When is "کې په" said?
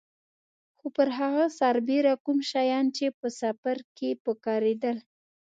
3.97-4.31